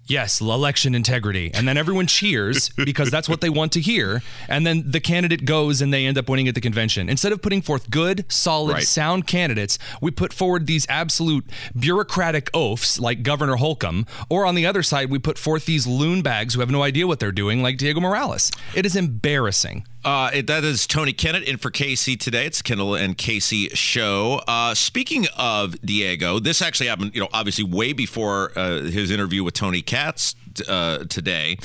[0.06, 1.50] Yes, election integrity.
[1.54, 4.20] And then everyone cheers because that's what they want to hear.
[4.48, 7.08] And then the candidate goes and they end up winning at the convention.
[7.08, 8.82] Instead of putting forth good, solid, Right.
[8.86, 11.46] sound candidates, we put forward these absolute
[11.78, 14.06] bureaucratic oafs like Governor Holcomb.
[14.28, 17.06] Or on the other side, we put forth these loon bags who have no idea
[17.06, 18.50] what they're doing, like Diego Morales.
[18.74, 19.86] It is embarrassing.
[20.04, 22.46] Uh, it, that is Tony Kinnett in for Casey today.
[22.46, 24.40] It's Kendall and Casey show.
[24.48, 29.44] Uh, speaking of Diego, this actually happened, you know, obviously way before uh, his interview
[29.44, 30.34] with Tony Katz
[30.66, 31.56] uh, today.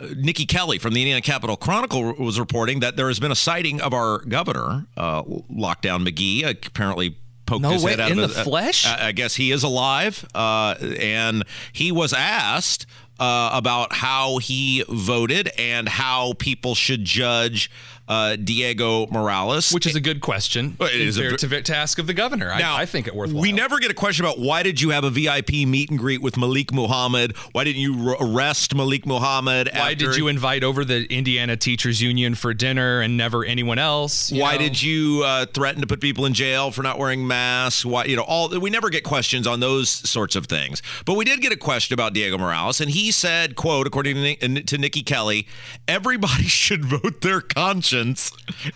[0.00, 3.36] Uh, Nikki Kelly from the Indiana Capital Chronicle was reporting that there has been a
[3.36, 8.18] sighting of our governor, uh, Lockdown McGee, apparently poked No his way, head out in
[8.18, 8.86] of the flesh?
[8.86, 12.86] I I guess he is alive, uh, and he was asked
[13.18, 17.70] uh, about how he voted and how people should judge
[18.08, 19.70] uh, Diego Morales.
[19.70, 20.76] Which is a good question.
[20.80, 22.50] It is a Fair ver- to, to ask of the governor.
[22.50, 23.42] I, I think it worthwhile.
[23.42, 26.22] We never get a question about why did you have a VIP meet and greet
[26.22, 27.36] with Malik Muhammad?
[27.52, 29.68] Why didn't you r- arrest Malik Muhammad?
[29.72, 33.78] Why after- did you invite over the Indiana Teachers Union for dinner and never anyone
[33.78, 34.32] else?
[34.32, 34.58] Why know?
[34.58, 37.84] did you uh, threaten to put people in jail for not wearing masks?
[37.84, 40.82] Why, you know, all we never get questions on those sorts of things.
[41.04, 44.48] But we did get a question about Diego Morales, and he said, "quote According to,
[44.48, 45.46] Ni- to Nikki Kelly,
[45.86, 47.97] everybody should vote their conscience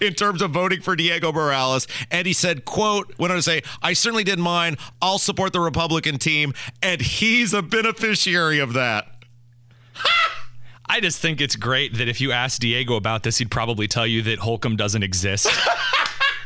[0.01, 3.63] in terms of voting for Diego Morales." And he said, "quote Went on to say,
[3.83, 4.79] I certainly didn't mind.
[5.01, 9.07] I'll support the Republican team, and he's a beneficiary of that."
[10.89, 14.07] I just think it's great that if you ask Diego about this, he'd probably tell
[14.07, 15.49] you that Holcomb doesn't exist.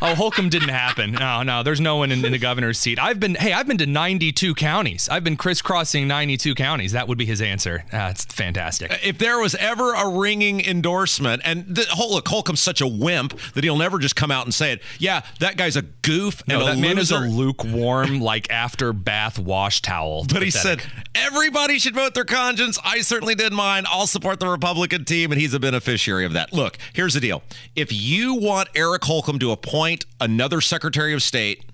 [0.06, 1.12] oh, Holcomb didn't happen.
[1.12, 2.98] No, no, there's no one in, in the governor's seat.
[2.98, 5.08] I've been, hey, I've been to 92 counties.
[5.08, 6.92] I've been crisscrossing 92 counties.
[6.92, 7.84] That would be his answer.
[7.90, 8.92] That's fantastic.
[8.92, 12.86] Uh, if there was ever a ringing endorsement, and the whole look, Holcomb's such a
[12.86, 14.82] wimp that he'll never just come out and say it.
[14.98, 19.38] Yeah, that guy's a goof and No, that man is a lukewarm, like after bath
[19.38, 20.24] wash towel.
[20.32, 20.82] But he said
[21.14, 22.78] everybody should vote their conscience.
[22.84, 23.84] I certainly did mine.
[23.88, 26.52] I'll support the Republican team, and he's a beneficiary of that.
[26.52, 27.42] Look, here's the deal:
[27.74, 31.64] if you want Eric Holcomb to appoint another Secretary of State.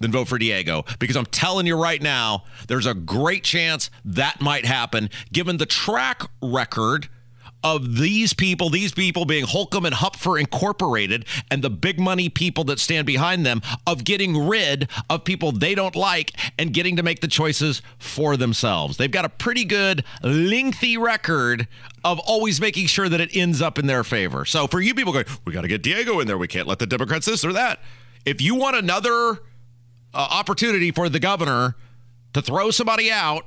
[0.00, 4.40] Then vote for Diego because I'm telling you right now, there's a great chance that
[4.40, 7.08] might happen given the track record
[7.64, 12.62] of these people, these people being Holcomb and Hupfer Incorporated, and the big money people
[12.64, 17.02] that stand behind them, of getting rid of people they don't like and getting to
[17.02, 18.98] make the choices for themselves.
[18.98, 21.66] They've got a pretty good, lengthy record
[22.04, 24.44] of always making sure that it ends up in their favor.
[24.44, 26.36] So for you people going, we got to get Diego in there.
[26.36, 27.80] We can't let the Democrats this or that.
[28.26, 29.42] If you want another
[30.12, 31.76] uh, opportunity for the governor
[32.34, 33.46] to throw somebody out,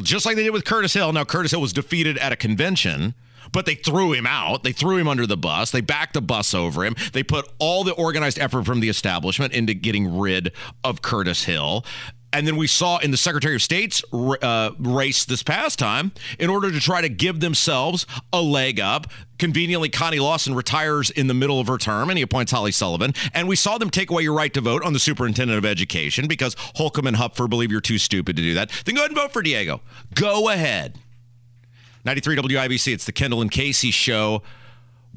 [0.00, 1.12] just like they did with Curtis Hill.
[1.12, 3.14] Now, Curtis Hill was defeated at a convention,
[3.52, 4.62] but they threw him out.
[4.62, 5.70] They threw him under the bus.
[5.70, 6.94] They backed the bus over him.
[7.12, 10.52] They put all the organized effort from the establishment into getting rid
[10.84, 11.84] of Curtis Hill.
[12.32, 16.50] And then we saw in the Secretary of State's uh, race this past time, in
[16.50, 19.06] order to try to give themselves a leg up,
[19.38, 23.14] conveniently Connie Lawson retires in the middle of her term and he appoints Holly Sullivan.
[23.32, 26.28] And we saw them take away your right to vote on the superintendent of education
[26.28, 28.70] because Holcomb and Hupfer believe you're too stupid to do that.
[28.84, 29.80] Then go ahead and vote for Diego.
[30.14, 30.98] Go ahead.
[32.08, 34.40] 93 WIBC, it's the Kendall and Casey show.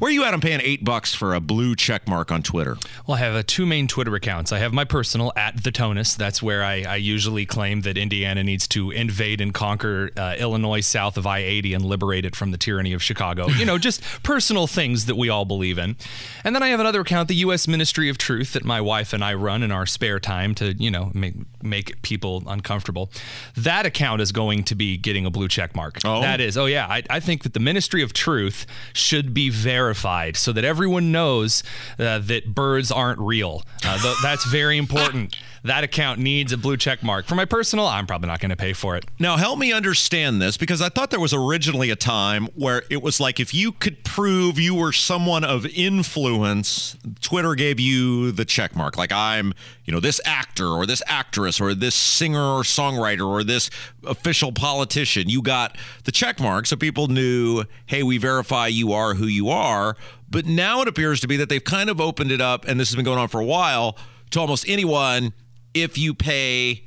[0.01, 0.33] Where are you at?
[0.33, 2.75] I'm paying eight bucks for a blue check mark on Twitter.
[3.05, 4.51] Well, I have uh, two main Twitter accounts.
[4.51, 6.15] I have my personal at the Tonus.
[6.15, 10.79] That's where I, I usually claim that Indiana needs to invade and conquer uh, Illinois
[10.79, 13.47] south of I-80 and liberate it from the tyranny of Chicago.
[13.49, 15.95] You know, just personal things that we all believe in.
[16.43, 17.67] And then I have another account, the U.S.
[17.67, 20.89] Ministry of Truth, that my wife and I run in our spare time to you
[20.89, 23.11] know make make people uncomfortable.
[23.55, 25.99] That account is going to be getting a blue check mark.
[26.03, 26.57] Oh, that is.
[26.57, 29.90] Oh yeah, I, I think that the Ministry of Truth should be verified
[30.37, 31.63] so that everyone knows
[31.99, 33.63] uh, that birds aren't real.
[33.83, 35.35] Uh, th- that's very important.
[35.63, 37.27] that account needs a blue check mark.
[37.27, 39.05] For my personal, I'm probably not going to pay for it.
[39.19, 43.01] Now, help me understand this because I thought there was originally a time where it
[43.01, 48.45] was like if you could prove you were someone of influence, Twitter gave you the
[48.45, 48.97] check mark.
[48.97, 49.53] Like I'm,
[49.85, 53.69] you know, this actor or this actress or this singer or songwriter or this
[54.05, 55.29] official politician.
[55.29, 59.49] You got the check mark so people knew, hey, we verify you are who you
[59.49, 59.95] are.
[60.29, 62.87] But now it appears to be that they've kind of opened it up, and this
[62.89, 63.97] has been going on for a while,
[64.31, 65.33] to almost anyone
[65.73, 66.83] if you pay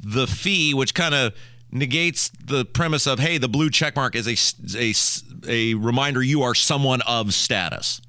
[0.00, 1.34] the fee, which kind of
[1.74, 6.54] negates the premise of hey the blue checkmark is a, a, a reminder you are
[6.54, 8.00] someone of status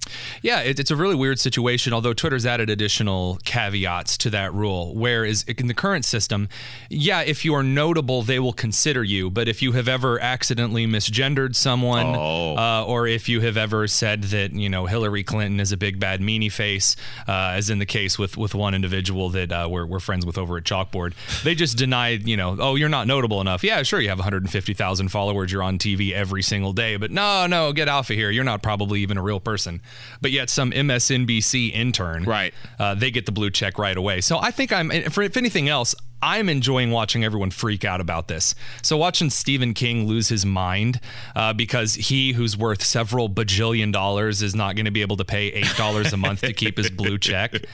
[0.42, 4.94] yeah it, it's a really weird situation although twitter's added additional caveats to that rule
[4.96, 6.48] whereas in the current system
[6.90, 10.86] yeah if you are notable they will consider you but if you have ever accidentally
[10.86, 12.56] misgendered someone oh.
[12.56, 16.00] uh, or if you have ever said that you know hillary clinton is a big
[16.00, 16.96] bad meanie face
[17.28, 20.38] uh, as in the case with with one individual that uh, we're, we're friends with
[20.38, 21.14] over at chalkboard
[21.44, 23.64] they just denied you know oh you're not notable enough enough.
[23.64, 25.52] Yeah, sure, you have 150,000 followers.
[25.52, 28.30] You're on TV every single day, but no, no, get off of here.
[28.30, 29.82] You're not probably even a real person.
[30.22, 32.54] But yet, some MSNBC intern, right?
[32.80, 34.22] Uh, they get the blue check right away.
[34.22, 38.28] So I think I'm, for if anything else, I'm enjoying watching everyone freak out about
[38.28, 38.56] this.
[38.82, 41.00] So watching Stephen King lose his mind
[41.36, 45.26] uh, because he, who's worth several bajillion dollars, is not going to be able to
[45.26, 47.54] pay eight dollars a month to keep his blue check.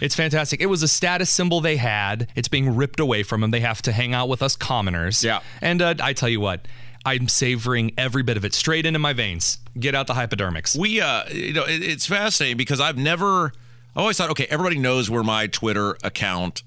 [0.00, 0.60] It's fantastic.
[0.60, 2.28] It was a status symbol they had.
[2.36, 3.50] It's being ripped away from them.
[3.50, 5.24] They have to hang out with us commoners.
[5.24, 5.40] Yeah.
[5.60, 6.66] And uh, I tell you what.
[7.08, 9.58] I'm savoring every bit of it straight into my veins.
[9.78, 10.76] Get out the hypodermics.
[10.76, 13.52] We, uh, you know, it, it's fascinating because I've never,
[13.96, 16.62] I always thought, okay, everybody knows where my Twitter account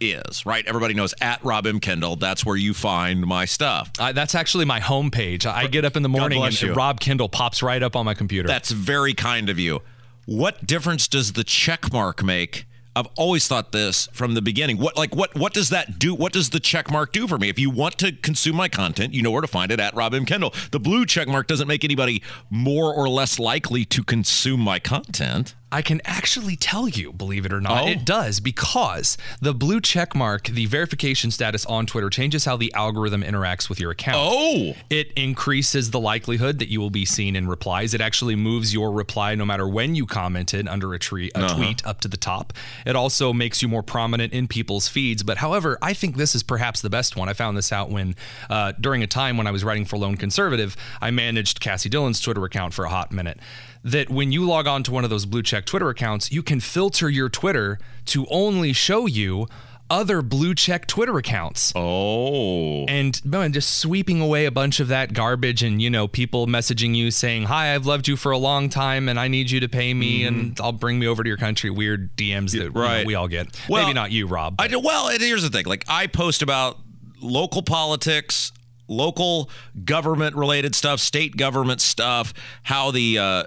[0.00, 0.64] is, right?
[0.64, 1.80] Everybody knows at Rob M.
[1.80, 2.14] Kendall.
[2.14, 3.90] That's where you find my stuff.
[3.98, 5.44] Uh, that's actually my homepage.
[5.44, 6.72] I get up in the morning and you.
[6.72, 8.46] Rob Kendall pops right up on my computer.
[8.46, 9.80] That's very kind of you.
[10.26, 12.64] What difference does the check mark make?
[12.96, 14.78] I've always thought this from the beginning.
[14.78, 16.14] What like what what does that do?
[16.14, 17.48] What does the check mark do for me?
[17.48, 20.12] If you want to consume my content, you know where to find it at Rob
[20.12, 20.24] M.
[20.24, 20.52] Kendall.
[20.72, 25.54] The blue check mark doesn't make anybody more or less likely to consume my content.
[25.72, 27.88] I can actually tell you, believe it or not, oh.
[27.88, 32.72] it does because the blue check mark, the verification status on Twitter, changes how the
[32.74, 34.18] algorithm interacts with your account.
[34.20, 37.94] Oh, it increases the likelihood that you will be seen in replies.
[37.94, 41.56] It actually moves your reply, no matter when you commented under a, tree, a uh-huh.
[41.56, 42.52] tweet, up to the top.
[42.84, 45.22] It also makes you more prominent in people's feeds.
[45.22, 47.28] But however, I think this is perhaps the best one.
[47.28, 48.16] I found this out when,
[48.48, 52.20] uh, during a time when I was writing for Lone Conservative, I managed Cassie Dillon's
[52.20, 53.38] Twitter account for a hot minute
[53.82, 56.60] that when you log on to one of those blue check Twitter accounts, you can
[56.60, 59.46] filter your Twitter to only show you
[59.90, 61.72] other blue check Twitter accounts.
[61.74, 62.84] Oh.
[62.86, 66.94] And man, just sweeping away a bunch of that garbage and, you know, people messaging
[66.94, 69.68] you saying, Hi, I've loved you for a long time and I need you to
[69.68, 70.38] pay me mm-hmm.
[70.38, 71.70] and I'll bring me over to your country.
[71.70, 72.98] Weird DMs that right.
[72.98, 73.48] you know, we all get.
[73.68, 74.54] Well, Maybe not you, Rob.
[74.60, 75.66] I do, well, here's the thing.
[75.66, 76.78] Like I post about
[77.20, 78.52] local politics,
[78.86, 79.50] local
[79.84, 83.44] government related stuff, state government stuff, how the uh,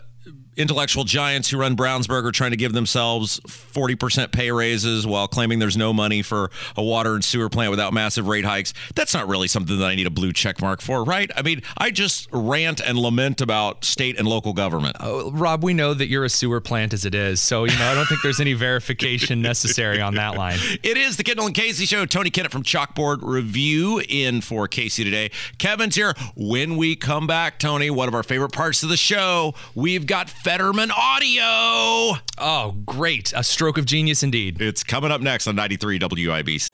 [0.55, 5.59] intellectual giants who run Brownsburg are trying to give themselves 40% pay raises while claiming
[5.59, 8.73] there's no money for a water and sewer plant without massive rate hikes.
[8.95, 11.31] That's not really something that I need a blue check mark for, right?
[11.35, 14.97] I mean, I just rant and lament about state and local government.
[14.99, 17.41] Oh, Rob, we know that you're a sewer plant as it is.
[17.41, 20.59] So, you know, I don't think there's any verification necessary on that line.
[20.83, 22.05] It is the Kendall and Casey show.
[22.05, 25.31] Tony Kinnett from Chalkboard Review in for Casey today.
[25.57, 26.13] Kevin's here.
[26.35, 30.29] When we come back, Tony, one of our favorite parts of the show, we've got
[30.43, 32.19] Fetterman Audio.
[32.37, 33.31] Oh, great.
[33.33, 34.61] A stroke of genius indeed.
[34.61, 36.67] It's coming up next on 93 WIBC.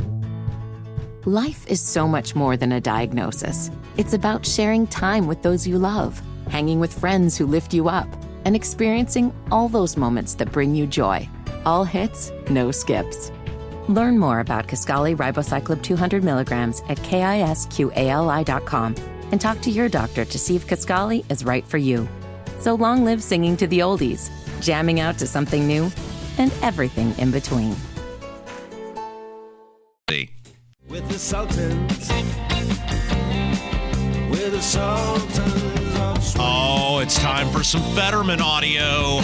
[1.27, 3.69] Life is so much more than a diagnosis.
[3.95, 8.07] It's about sharing time with those you love, hanging with friends who lift you up,
[8.43, 11.29] and experiencing all those moments that bring you joy.
[11.63, 13.31] All hits, no skips.
[13.87, 18.95] Learn more about Kisqali Ribociclib 200 milligrams at kisqali.com
[19.31, 22.09] and talk to your doctor to see if Kisqali is right for you.
[22.59, 24.29] So long live singing to the oldies,
[24.61, 25.89] jamming out to something new,
[26.37, 27.75] and everything in between.
[30.89, 32.09] With the Sultans.
[34.31, 39.19] With the Sultans of Oh, it's time for some Fetterman audio.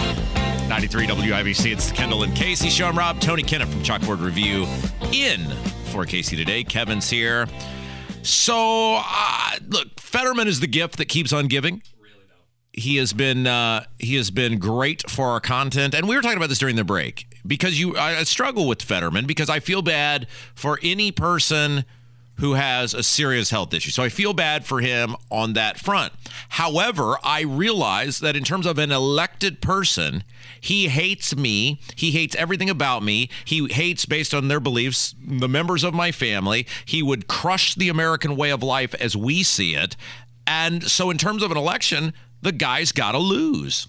[0.68, 1.72] 93 WIBC.
[1.72, 2.86] It's the Kendall and Casey show.
[2.86, 4.66] I'm Rob Tony Kinnett from Chalkboard Review
[5.12, 5.50] in
[5.86, 6.62] for Casey today.
[6.62, 7.46] Kevin's here.
[8.22, 11.82] So, uh, look, Fetterman is the gift that keeps on giving.
[12.76, 16.36] He has been uh, he has been great for our content, and we were talking
[16.36, 20.26] about this during the break because you I struggle with Fetterman because I feel bad
[20.54, 21.86] for any person
[22.38, 23.90] who has a serious health issue.
[23.90, 26.12] So I feel bad for him on that front.
[26.50, 30.22] However, I realize that in terms of an elected person,
[30.60, 31.80] he hates me.
[31.94, 33.30] He hates everything about me.
[33.44, 36.66] He hates, based on their beliefs, the members of my family.
[36.84, 39.96] He would crush the American way of life as we see it.
[40.46, 42.12] And so, in terms of an election,
[42.46, 43.88] the guy's got to lose.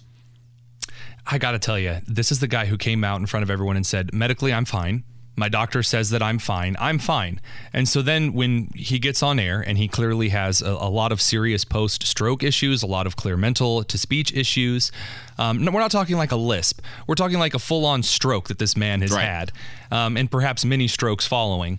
[1.24, 3.50] I got to tell you, this is the guy who came out in front of
[3.52, 5.04] everyone and said, medically, I'm fine.
[5.36, 6.74] My doctor says that I'm fine.
[6.80, 7.40] I'm fine.
[7.72, 11.12] And so then when he gets on air and he clearly has a, a lot
[11.12, 14.90] of serious post stroke issues, a lot of clear mental to speech issues.
[15.38, 16.80] Um, no, we're not talking like a lisp.
[17.06, 19.24] We're talking like a full on stroke that this man has Right.
[19.24, 19.52] had,
[19.92, 21.78] um, and perhaps many strokes following.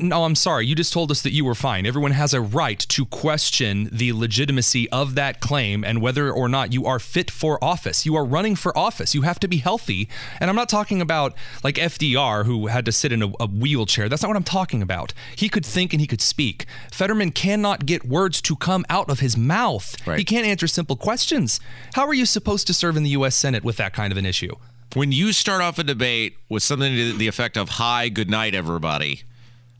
[0.00, 0.66] No, I'm sorry.
[0.66, 1.86] You just told us that you were fine.
[1.86, 6.72] Everyone has a right to question the legitimacy of that claim and whether or not
[6.72, 8.04] you are fit for office.
[8.04, 9.14] You are running for office.
[9.14, 10.08] You have to be healthy.
[10.40, 14.08] And I'm not talking about like FDR, who had to sit in a, a wheelchair.
[14.08, 15.12] That's not what I'm talking about.
[15.36, 16.66] He could think and he could speak.
[16.92, 19.96] Fetterman cannot get words to come out of his mouth.
[20.06, 20.18] Right.
[20.18, 21.60] He can't answer simple questions.
[21.94, 23.34] How are you supposed to serve in the U.S.
[23.36, 24.54] Senate with that kind of an issue?
[24.94, 28.54] When you start off a debate with something to the effect of "Hi, good night,
[28.54, 29.22] everybody,"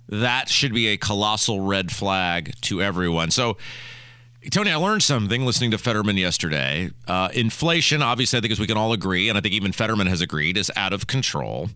[0.09, 3.31] that should be a colossal red flag to everyone.
[3.31, 3.57] So,
[4.51, 6.91] Tony, I learned something listening to Fetterman yesterday.
[7.09, 10.07] Uh, inflation, obviously, I think as we can all agree, and I think even Fetterman
[10.07, 11.71] has agreed, is out of control.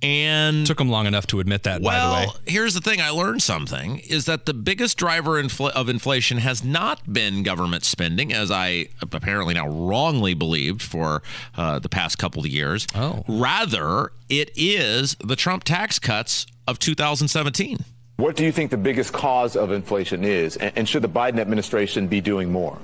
[0.00, 2.26] And Took him long enough to admit that, by the way.
[2.26, 6.38] well, here's the thing I learned something is that the biggest driver infl- of inflation
[6.38, 11.22] has not been government spending, as I apparently now wrongly believed for
[11.58, 12.86] uh, the past couple of years.
[12.94, 13.22] Oh.
[13.28, 17.78] Rather, it is the Trump tax cuts of 2017.
[18.16, 21.38] What do you think the biggest cause of inflation is, and, and should the Biden
[21.40, 22.78] administration be doing more?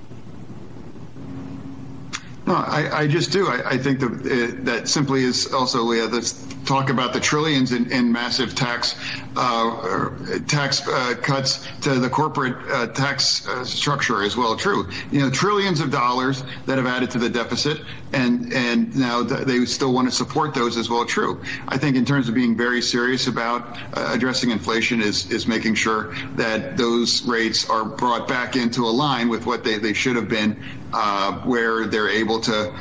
[2.46, 3.46] No, I, I just do.
[3.46, 6.06] I, I think that uh, that simply is also, Leah.
[6.06, 6.32] Let's
[6.64, 8.94] talk about the trillions in, in massive tax
[9.36, 10.10] uh,
[10.46, 14.56] tax uh, cuts to the corporate uh, tax uh, structure as well.
[14.56, 17.80] True, you know, trillions of dollars that have added to the deficit,
[18.12, 21.04] and and now th- they still want to support those as well.
[21.04, 21.40] True.
[21.68, 25.74] I think in terms of being very serious about uh, addressing inflation is is making
[25.74, 30.16] sure that those rates are brought back into a line with what they, they should
[30.16, 30.60] have been,
[30.92, 32.72] uh, where they're able to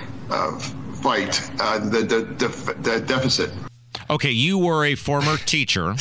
[1.02, 3.52] fight uh, the, the, the deficit.
[4.10, 5.94] Okay, you were a former teacher,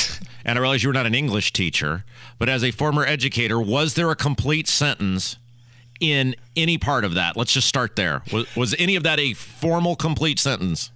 [0.43, 2.05] and I realize you were not an English teacher,
[2.39, 5.37] but as a former educator, was there a complete sentence
[6.01, 7.37] in any part of that?
[7.37, 8.23] Let's just start there.
[8.33, 10.91] Was, was any of that a formal, complete sentence?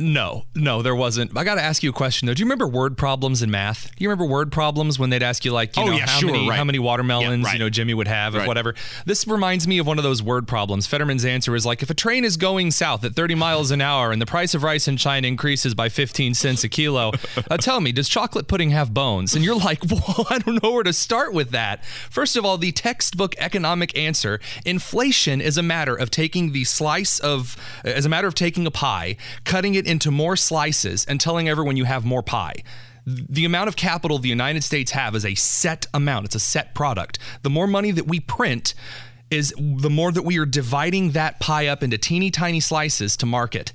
[0.00, 1.36] No, no, there wasn't.
[1.36, 2.34] I got to ask you a question though.
[2.34, 3.90] Do you remember word problems in math?
[3.96, 6.18] Do you remember word problems when they'd ask you like, you Oh, know, yeah, how
[6.20, 6.56] sure, many right.
[6.56, 7.52] how many watermelons Yeah, right.
[7.54, 8.46] you know Jimmy would have, or Right.
[8.48, 8.76] whatever?
[9.06, 10.86] This reminds me of one of those word problems.
[10.86, 14.12] Fetterman's answer is like, if a train is going south at 30 miles an hour
[14.12, 17.10] and the price of rice in China increases by 15 cents a kilo,
[17.50, 19.34] uh, tell me, does chocolate pudding have bones?
[19.34, 21.84] And you're like, well, I don't know where to start with that.
[22.08, 27.18] First of all, the textbook economic answer: inflation is a matter of taking the slice
[27.18, 31.48] of, as a matter of taking a pie, cutting it into more slices, and telling
[31.48, 32.62] everyone you have more pie.
[33.06, 36.26] The amount of capital the United States have is a set amount.
[36.26, 37.18] It's a set product.
[37.42, 38.74] The more money that we print
[39.30, 43.26] is the more that we are dividing that pie up into teeny tiny slices to
[43.26, 43.72] market.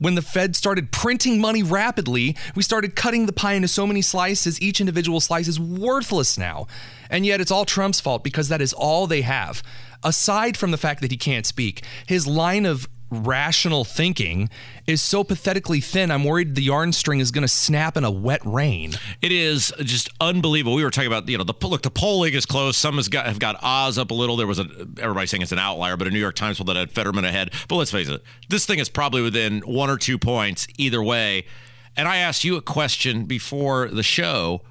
[0.00, 4.00] When the Fed started printing money rapidly, we started cutting the pie into so many
[4.00, 6.68] slices, each individual slice is worthless now.
[7.10, 9.62] And yet it's all Trump's fault because that is all they have.
[10.04, 14.50] Aside from the fact that he can't speak, his line of rational thinking
[14.86, 18.10] is so pathetically thin, I'm worried the yarn string is going to snap in a
[18.10, 18.92] wet rain.
[19.22, 20.74] It is just unbelievable.
[20.74, 21.82] We were talking about, you know, the look.
[21.82, 22.76] The polling is close.
[22.76, 24.36] Some has got have got Oz up a little.
[24.36, 24.66] There was a
[25.00, 27.52] everybody saying it's an outlier, but a New York Times poll that had Fetterman ahead.
[27.68, 31.46] But let's face it, this thing is probably within one or two points either way.
[31.96, 34.62] And I asked you a question before the show: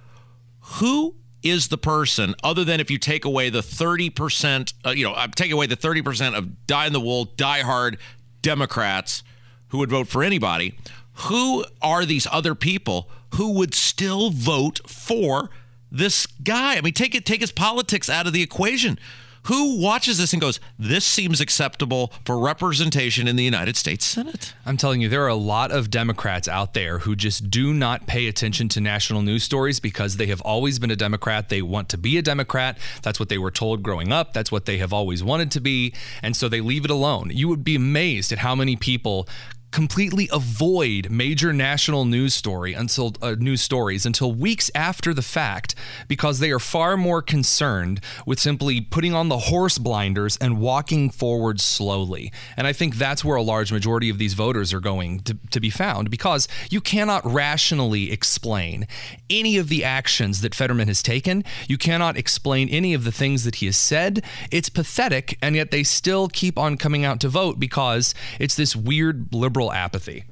[0.79, 5.03] Who is the person, other than if you take away the thirty percent, uh, you
[5.03, 7.97] know, uh, take away the thirty percent of die in the wool, diehard
[8.41, 9.23] Democrats
[9.69, 10.77] who would vote for anybody?
[11.25, 15.49] Who are these other people who would still vote for
[15.91, 16.77] this guy.
[16.77, 18.99] I mean, take it, take his politics out of the equation.
[19.47, 24.53] Who watches this and goes, "This seems acceptable for representation in the United States Senate"?
[24.65, 28.07] I'm telling you, there are a lot of Democrats out there who just do not
[28.07, 31.47] pay attention to national news stories because they have always been a Democrat.
[31.47, 32.77] They want to be a Democrat.
[33.03, 34.33] That's what they were told growing up.
[34.33, 35.93] That's what they have always wanted to be.
[36.21, 37.31] And so they leave it alone.
[37.33, 39.29] You would be amazed at how many people
[39.71, 45.75] completely avoid major national news story until uh, news stories until weeks after the fact
[46.07, 51.09] because they are far more concerned with simply putting on the horse blinders and walking
[51.09, 52.31] forward slowly.
[52.55, 55.59] And I think that's where a large majority of these voters are going to, to
[55.59, 58.87] be found because you cannot rationally explain
[59.29, 61.43] any of the actions that Fetterman has taken.
[61.67, 64.23] You cannot explain any of the things that he has said.
[64.51, 68.75] It's pathetic, and yet they still keep on coming out to vote because it's this
[68.75, 70.23] weird liberal apathy.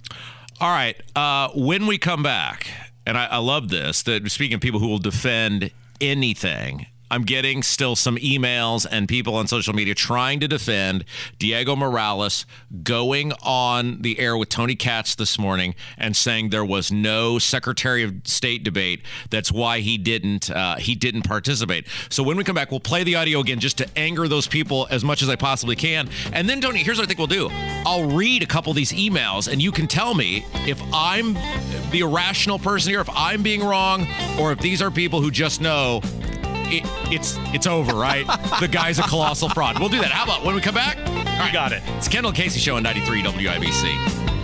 [0.60, 0.96] All right.
[1.16, 2.68] Uh, when we come back,
[3.06, 7.62] and I, I love this, that speaking of people who will defend anything, I'm getting
[7.62, 11.06] still some emails and people on social media trying to defend
[11.38, 12.46] Diego Morales
[12.84, 18.04] going on the air with Tony Katz this morning and saying there was no Secretary
[18.04, 19.04] of State debate.
[19.30, 21.88] That's why he didn't uh, he didn't participate.
[22.10, 24.88] So when we come back, we'll play the audio again just to anger those people
[24.90, 26.10] as much as I possibly can.
[26.34, 27.50] And then Tony, here's what I think we'll do.
[27.86, 31.34] I'll read a couple of these emails and you can tell me if I'm
[31.92, 34.08] the irrational person here, if I'm being wrong,
[34.40, 36.02] or if these are people who just know
[36.68, 38.26] it, it's it's over, right?
[38.60, 39.80] the guy's a colossal fraud.
[39.80, 40.12] We'll do that.
[40.12, 40.98] How about when we come back?
[40.98, 41.54] All right.
[41.54, 41.84] got it.
[41.98, 44.35] It's Kendall Casey Show on 93 WIBC.